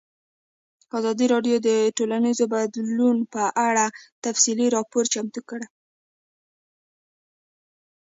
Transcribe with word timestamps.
ازادي 0.97 1.25
راډیو 1.33 1.57
د 1.67 1.69
ټولنیز 1.97 2.39
بدلون 2.53 3.17
په 3.33 3.43
اړه 3.67 3.85
تفصیلي 4.25 4.67
راپور 4.75 5.03
چمتو 5.13 5.41
کړی. 5.49 5.67